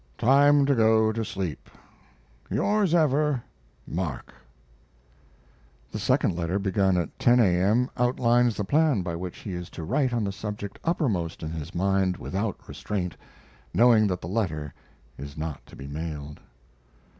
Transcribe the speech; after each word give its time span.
Time 0.17 0.65
to 0.65 0.73
go 0.73 1.11
to 1.11 1.23
sleep. 1.23 1.69
Yours 2.49 2.95
ever, 2.95 3.43
MARK 3.85 4.33
The 5.91 5.99
second 5.99 6.35
letter, 6.35 6.57
begun 6.57 6.97
at 6.97 7.19
10 7.19 7.39
A.M., 7.39 7.87
outlines 7.95 8.57
the 8.57 8.63
plan 8.63 9.03
by 9.03 9.15
which 9.15 9.37
he 9.37 9.53
is 9.53 9.69
to 9.69 9.83
write 9.83 10.11
on 10.11 10.23
the 10.23 10.31
subject 10.31 10.79
uppermost 10.83 11.43
in 11.43 11.51
his 11.51 11.75
mind 11.75 12.17
without 12.17 12.67
restraint, 12.67 13.15
knowing 13.75 14.07
that 14.07 14.21
the 14.21 14.27
letter 14.27 14.73
is 15.19 15.37
not 15.37 15.63
to 15.67 15.75
be 15.75 15.85
mailed. 15.85 16.39